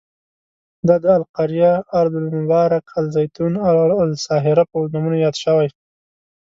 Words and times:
دا 0.87 0.95
د 1.03 1.05
القریه، 1.19 1.73
ارض 2.01 2.13
المبارک، 2.23 2.85
الزیتون 2.99 3.53
او 3.67 3.75
الساهره 4.07 4.63
په 4.71 4.75
نومونو 4.93 5.17
یاد 5.25 5.35
شوی. 5.43 5.67